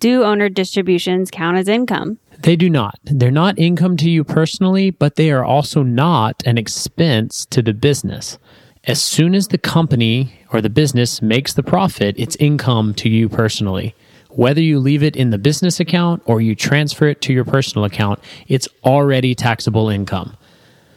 [0.00, 2.18] Do owner distributions count as income?
[2.38, 3.00] They do not.
[3.02, 7.72] They're not income to you personally, but they are also not an expense to the
[7.72, 8.38] business.
[8.84, 13.28] As soon as the company or the business makes the profit, it's income to you
[13.28, 13.92] personally.
[14.30, 17.84] Whether you leave it in the business account or you transfer it to your personal
[17.84, 20.36] account, it's already taxable income.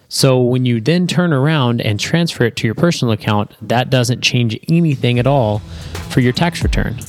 [0.09, 4.21] So when you then turn around and transfer it to your personal account, that doesn't
[4.21, 5.59] change anything at all
[6.09, 6.99] for your tax return.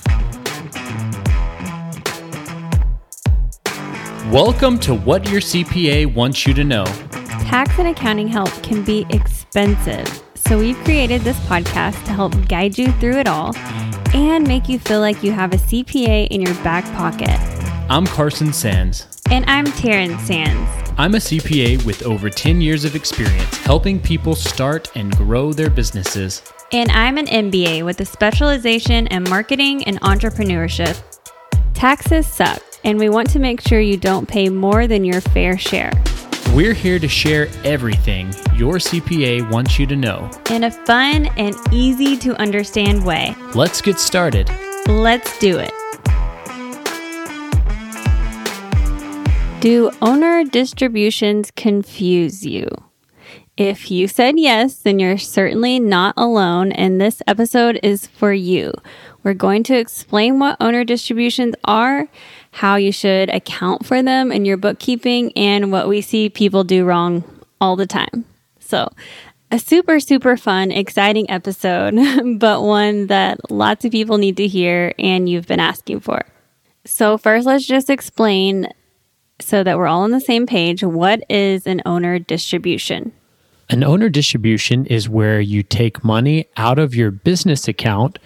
[4.31, 6.85] Welcome to What Your CPA Wants You to Know.
[6.85, 12.79] Tax and accounting help can be expensive, so we've created this podcast to help guide
[12.79, 13.55] you through it all
[14.15, 17.37] and make you feel like you have a CPA in your back pocket.
[17.91, 19.09] I'm Carson Sands.
[19.31, 20.93] And I'm Taryn Sands.
[20.97, 25.69] I'm a CPA with over 10 years of experience helping people start and grow their
[25.69, 26.43] businesses.
[26.71, 31.03] And I'm an MBA with a specialization in marketing and entrepreneurship.
[31.75, 35.57] Taxes suck and we want to make sure you don't pay more than your fair
[35.59, 35.93] share.
[36.55, 41.57] We're here to share everything your CPA wants you to know in a fun and
[41.71, 43.35] easy to understand way.
[43.55, 44.51] Let's get started.
[44.87, 45.73] Let's do it.
[49.61, 52.69] Do owner distributions confuse you?
[53.57, 58.73] If you said yes, then you're certainly not alone, and this episode is for you.
[59.23, 62.09] We're going to explain what owner distributions are
[62.53, 66.85] how you should account for them in your bookkeeping, and what we see people do
[66.85, 67.25] wrong
[67.61, 68.25] all the time.
[68.61, 68.93] So,
[69.51, 71.95] a super, super fun, exciting episode,
[72.39, 76.23] but one that lots of people need to hear and you've been asking for.
[76.85, 78.69] So, first, let's just explain
[79.41, 83.13] so that we're all on the same page what is an owner distribution?
[83.71, 88.19] An owner distribution is where you take money out of your business account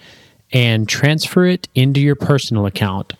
[0.51, 3.13] and transfer it into your personal account.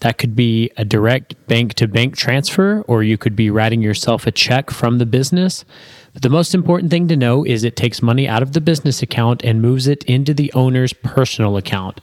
[0.00, 4.26] That could be a direct bank to bank transfer, or you could be writing yourself
[4.26, 5.64] a check from the business.
[6.12, 9.02] But the most important thing to know is it takes money out of the business
[9.02, 12.00] account and moves it into the owner's personal account.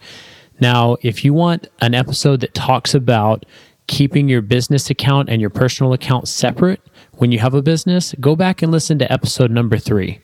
[0.60, 3.46] Now, if you want an episode that talks about
[3.88, 6.82] keeping your business account and your personal account separate
[7.14, 10.20] when you have a business, go back and listen to episode number three.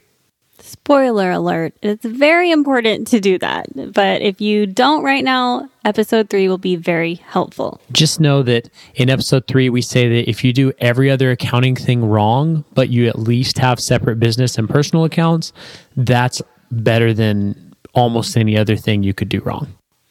[0.70, 3.68] Spoiler alert, it's very important to do that.
[3.92, 7.82] But if you don't right now, episode three will be very helpful.
[7.92, 11.76] Just know that in episode three, we say that if you do every other accounting
[11.76, 15.54] thing wrong, but you at least have separate business and personal accounts,
[15.98, 19.68] that's better than almost any other thing you could do wrong.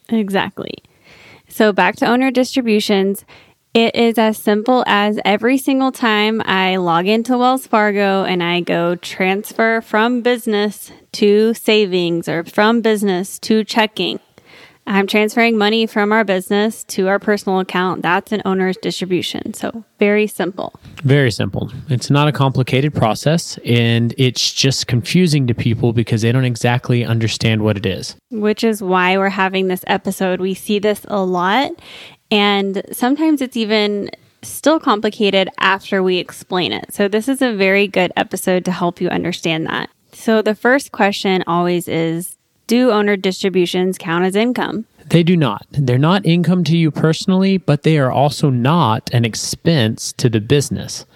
[0.09, 0.75] Exactly.
[1.49, 3.25] So back to owner distributions.
[3.75, 8.61] It is as simple as every single time I log into Wells Fargo and I
[8.61, 14.21] go transfer from business to savings or from business to checking.
[14.89, 18.01] I'm transferring money from our business to our personal account.
[18.01, 19.53] That's an owner's distribution.
[19.53, 20.73] So, very simple.
[21.05, 21.71] Very simple.
[21.91, 27.05] It's not a complicated process and it's just confusing to people because they don't exactly
[27.05, 28.17] understand what it is.
[28.31, 30.41] Which is why we're having this episode.
[30.41, 31.73] We see this a lot
[32.31, 34.11] and sometimes it's even
[34.43, 36.93] still complicated after we explain it.
[36.93, 39.91] So, this is a very good episode to help you understand that.
[40.13, 44.87] So, the first question always is Do owner distributions count as income?
[45.07, 45.67] They do not.
[45.71, 50.41] They're not income to you personally, but they are also not an expense to the
[50.41, 51.07] business.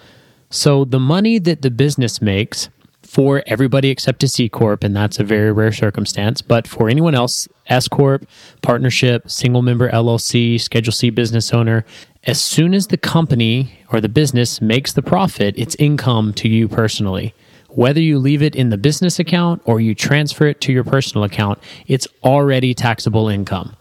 [0.49, 2.69] So, the money that the business makes
[3.13, 6.41] for everybody except a C Corp, and that's a very rare circumstance.
[6.41, 8.25] But for anyone else, S Corp,
[8.63, 11.85] partnership, single member LLC, Schedule C business owner,
[12.23, 16.67] as soon as the company or the business makes the profit, it's income to you
[16.67, 17.35] personally.
[17.69, 21.23] Whether you leave it in the business account or you transfer it to your personal
[21.23, 23.75] account, it's already taxable income.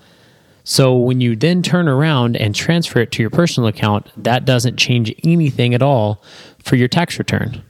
[0.62, 4.76] So when you then turn around and transfer it to your personal account, that doesn't
[4.76, 6.22] change anything at all
[6.62, 7.62] for your tax return.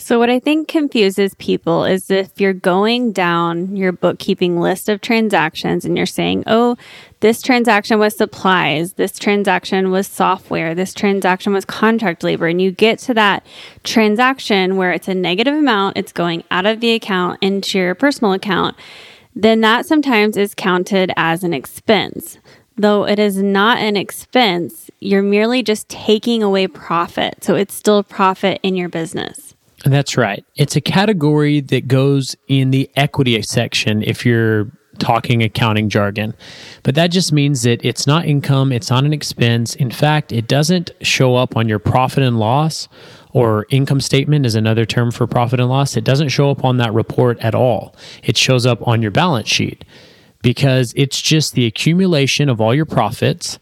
[0.00, 5.00] So, what I think confuses people is if you're going down your bookkeeping list of
[5.00, 6.76] transactions and you're saying, oh,
[7.20, 12.70] this transaction was supplies, this transaction was software, this transaction was contract labor, and you
[12.70, 13.44] get to that
[13.82, 18.32] transaction where it's a negative amount, it's going out of the account into your personal
[18.32, 18.76] account,
[19.34, 22.38] then that sometimes is counted as an expense.
[22.76, 27.42] Though it is not an expense, you're merely just taking away profit.
[27.42, 29.56] So, it's still profit in your business.
[29.84, 30.44] That's right.
[30.56, 36.34] It's a category that goes in the equity section if you're talking accounting jargon.
[36.82, 39.74] But that just means that it's not income, it's not an expense.
[39.76, 42.88] In fact, it doesn't show up on your profit and loss
[43.32, 45.96] or income statement is another term for profit and loss.
[45.96, 47.94] It doesn't show up on that report at all.
[48.24, 49.84] It shows up on your balance sheet
[50.42, 53.58] because it's just the accumulation of all your profits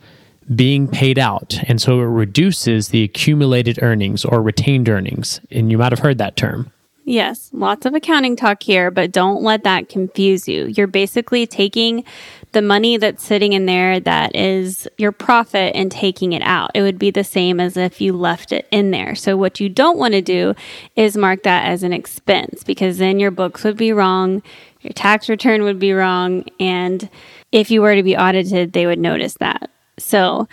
[0.55, 1.59] being paid out.
[1.69, 5.41] And so it reduces the accumulated earnings or retained earnings.
[5.51, 6.73] And you might have heard that term.
[7.09, 10.67] Yes, lots of accounting talk here, but don't let that confuse you.
[10.67, 12.03] You're basically taking
[12.51, 16.73] the money that's sitting in there that is your profit and taking it out.
[16.75, 19.15] It would be the same as if you left it in there.
[19.15, 20.57] So, what you don't want to do
[20.97, 24.43] is mark that as an expense because then your books would be wrong,
[24.81, 27.09] your tax return would be wrong, and
[27.53, 29.71] if you were to be audited, they would notice that.
[29.99, 30.49] So,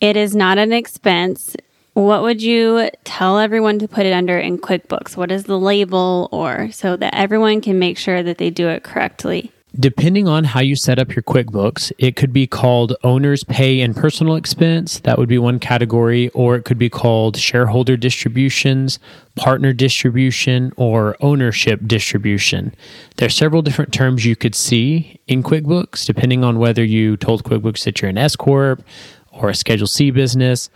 [0.00, 1.56] it is not an expense.
[1.94, 5.16] What would you tell everyone to put it under in QuickBooks?
[5.16, 8.82] What is the label or so that everyone can make sure that they do it
[8.82, 9.52] correctly?
[9.78, 13.94] Depending on how you set up your QuickBooks, it could be called owner's pay and
[13.94, 15.00] personal expense.
[15.00, 16.30] That would be one category.
[16.30, 18.98] Or it could be called shareholder distributions,
[19.34, 22.74] partner distribution, or ownership distribution.
[23.16, 27.44] There are several different terms you could see in QuickBooks, depending on whether you told
[27.44, 28.82] QuickBooks that you're an S Corp
[29.30, 30.70] or a Schedule C business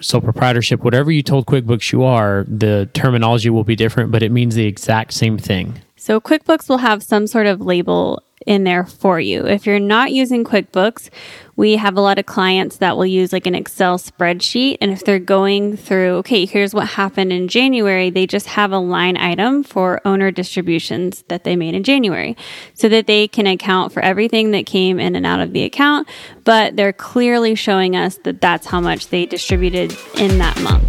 [0.00, 4.32] sole proprietorship, whatever you told QuickBooks you are, the terminology will be different, but it
[4.32, 5.78] means the exact same thing.
[5.96, 9.46] So QuickBooks will have some sort of label in there for you.
[9.46, 11.10] If you're not using QuickBooks,
[11.56, 14.78] we have a lot of clients that will use like an Excel spreadsheet.
[14.80, 18.78] And if they're going through, okay, here's what happened in January, they just have a
[18.78, 22.34] line item for owner distributions that they made in January
[22.72, 26.08] so that they can account for everything that came in and out of the account.
[26.44, 30.84] But they're clearly showing us that that's how much they distributed in that month.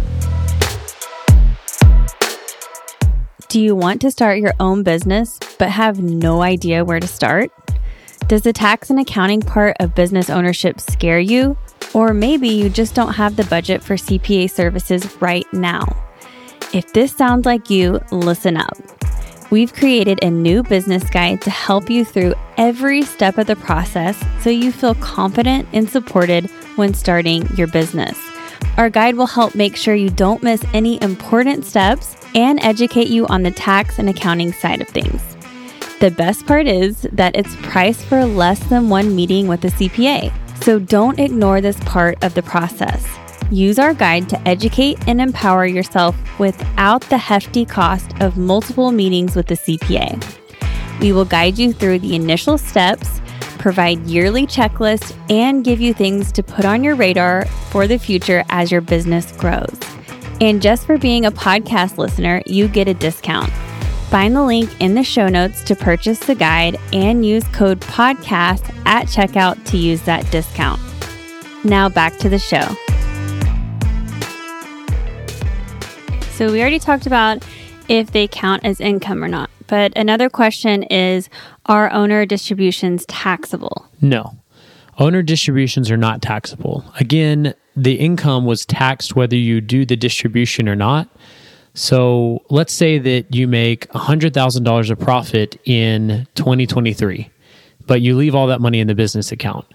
[3.48, 7.52] Do you want to start your own business but have no idea where to start?
[8.26, 11.56] Does the tax and accounting part of business ownership scare you?
[11.94, 15.84] Or maybe you just don't have the budget for CPA services right now.
[16.74, 18.76] If this sounds like you, listen up.
[19.52, 24.20] We've created a new business guide to help you through every step of the process
[24.42, 28.18] so you feel confident and supported when starting your business.
[28.78, 33.28] Our guide will help make sure you don't miss any important steps and educate you
[33.28, 35.31] on the tax and accounting side of things.
[36.02, 40.32] The best part is that it's priced for less than one meeting with a CPA,
[40.60, 43.06] so don't ignore this part of the process.
[43.52, 49.36] Use our guide to educate and empower yourself without the hefty cost of multiple meetings
[49.36, 50.20] with the CPA.
[51.00, 53.20] We will guide you through the initial steps,
[53.60, 58.42] provide yearly checklists, and give you things to put on your radar for the future
[58.48, 59.78] as your business grows.
[60.40, 63.52] And just for being a podcast listener, you get a discount.
[64.12, 68.82] Find the link in the show notes to purchase the guide and use code PODCAST
[68.84, 70.78] at checkout to use that discount.
[71.64, 72.60] Now back to the show.
[76.32, 77.42] So, we already talked about
[77.88, 79.48] if they count as income or not.
[79.66, 81.30] But another question is
[81.64, 83.88] Are owner distributions taxable?
[84.02, 84.36] No.
[84.98, 86.84] Owner distributions are not taxable.
[87.00, 91.08] Again, the income was taxed whether you do the distribution or not.
[91.74, 97.30] So let's say that you make $100,000 of profit in 2023,
[97.86, 99.66] but you leave all that money in the business account.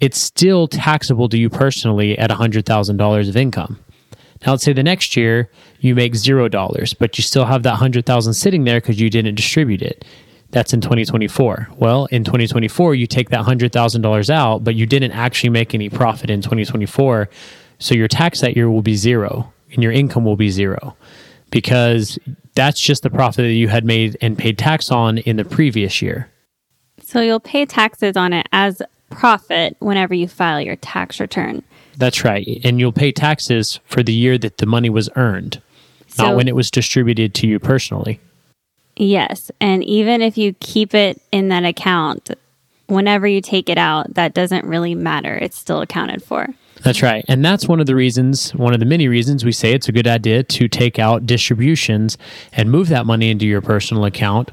[0.00, 3.78] It's still taxable to you personally at $100,000 of income.
[4.44, 5.50] Now, let's say the next year
[5.80, 9.82] you make $0, but you still have that 100,000 sitting there because you didn't distribute
[9.82, 10.04] it.
[10.50, 11.68] That's in 2024.
[11.76, 16.30] Well, in 2024, you take that $100,000 out, but you didn't actually make any profit
[16.30, 17.28] in 2024.
[17.78, 20.96] So your tax that year will be zero and your income will be zero
[21.54, 22.18] because
[22.56, 26.02] that's just the profit that you had made and paid tax on in the previous
[26.02, 26.28] year.
[27.00, 31.62] So you'll pay taxes on it as profit whenever you file your tax return.
[31.96, 32.60] That's right.
[32.64, 35.62] And you'll pay taxes for the year that the money was earned,
[36.08, 38.18] so, not when it was distributed to you personally.
[38.96, 39.52] Yes.
[39.60, 42.30] And even if you keep it in that account,
[42.88, 45.36] whenever you take it out, that doesn't really matter.
[45.36, 46.48] It's still accounted for.
[46.82, 47.24] That's right.
[47.28, 49.92] And that's one of the reasons, one of the many reasons we say it's a
[49.92, 52.18] good idea to take out distributions
[52.52, 54.50] and move that money into your personal account.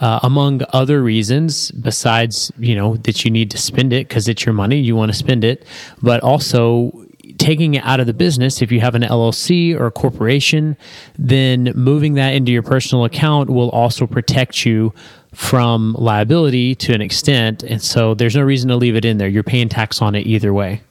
[0.00, 4.44] Uh, among other reasons, besides, you know, that you need to spend it because it's
[4.44, 5.64] your money, you want to spend it,
[6.02, 6.90] but also
[7.38, 10.76] taking it out of the business, if you have an LLC or a corporation,
[11.18, 14.92] then moving that into your personal account will also protect you
[15.34, 17.62] from liability to an extent.
[17.62, 19.28] And so there's no reason to leave it in there.
[19.28, 20.82] You're paying tax on it either way.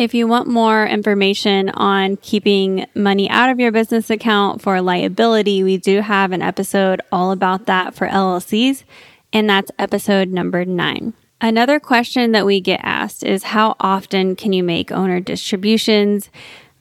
[0.00, 5.62] If you want more information on keeping money out of your business account for liability,
[5.62, 8.84] we do have an episode all about that for LLCs,
[9.30, 11.12] and that's episode number nine.
[11.42, 16.30] Another question that we get asked is how often can you make owner distributions?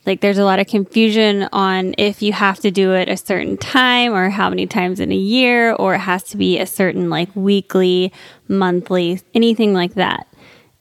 [0.05, 3.57] Like there's a lot of confusion on if you have to do it a certain
[3.57, 7.09] time or how many times in a year or it has to be a certain
[7.09, 8.13] like weekly,
[8.47, 10.25] monthly, anything like that.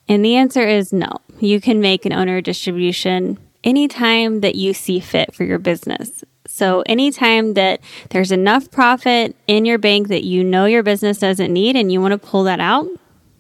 [0.08, 1.20] And the answer is no.
[1.38, 6.24] you can make an owner distribution anytime that you see fit for your business.
[6.46, 11.52] So, anytime that there's enough profit in your bank that you know your business doesn't
[11.52, 12.88] need and you want to pull that out,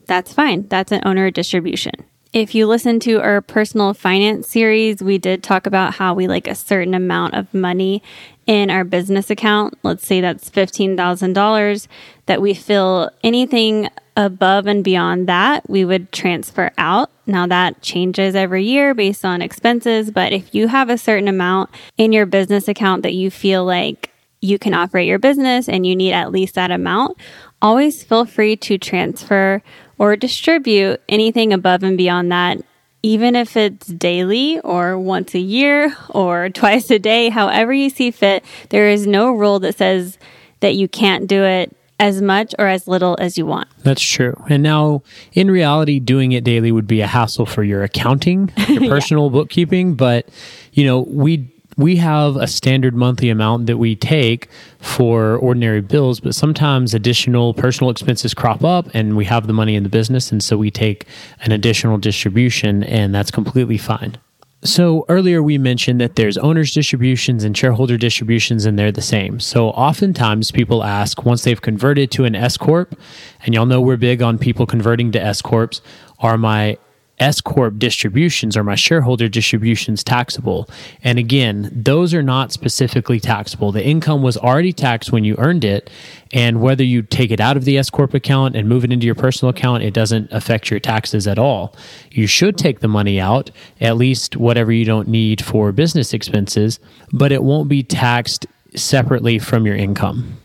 [0.06, 0.68] that's fine.
[0.68, 1.94] That's an owner distribution.
[2.32, 6.46] If you listen to our personal finance series, we did talk about how we like
[6.46, 8.02] a certain amount of money
[8.46, 9.78] in our business account.
[9.82, 11.86] Let's say that's $15,000
[12.26, 17.10] that we feel anything above and beyond that, we would transfer out.
[17.26, 21.70] Now that changes every year based on expenses, but if you have a certain amount
[21.96, 25.96] in your business account that you feel like you can operate your business and you
[25.96, 27.16] need at least that amount,
[27.62, 29.62] always feel free to transfer
[29.98, 32.58] or distribute anything above and beyond that,
[33.02, 38.10] even if it's daily or once a year or twice a day, however you see
[38.10, 38.44] fit.
[38.70, 40.18] There is no rule that says
[40.60, 43.68] that you can't do it as much or as little as you want.
[43.82, 44.40] That's true.
[44.48, 45.02] And now,
[45.32, 49.32] in reality, doing it daily would be a hassle for your accounting, your personal yeah.
[49.32, 49.94] bookkeeping.
[49.94, 50.28] But,
[50.72, 54.48] you know, we we have a standard monthly amount that we take
[54.80, 59.76] for ordinary bills, but sometimes additional personal expenses crop up and we have the money
[59.76, 60.30] in the business.
[60.32, 61.06] And so we take
[61.40, 64.18] an additional distribution, and that's completely fine.
[64.64, 69.38] So earlier we mentioned that there's owners distributions and shareholder distributions and they're the same.
[69.38, 72.98] So oftentimes people ask once they've converted to an S corp
[73.46, 75.80] and y'all know we're big on people converting to S corps,
[76.18, 76.76] are my
[77.20, 80.68] S Corp distributions or my shareholder distributions taxable?
[81.02, 83.72] And again, those are not specifically taxable.
[83.72, 85.90] The income was already taxed when you earned it.
[86.32, 89.06] And whether you take it out of the S Corp account and move it into
[89.06, 91.74] your personal account, it doesn't affect your taxes at all.
[92.10, 96.80] You should take the money out, at least whatever you don't need for business expenses,
[97.12, 100.36] but it won't be taxed separately from your income.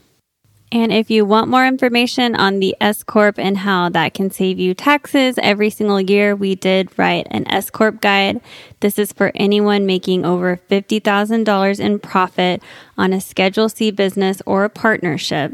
[0.73, 4.57] And if you want more information on the S Corp and how that can save
[4.57, 8.41] you taxes every single year, we did write an S Corp guide.
[8.79, 12.63] This is for anyone making over $50,000 in profit
[12.97, 15.51] on a Schedule C business or a partnership.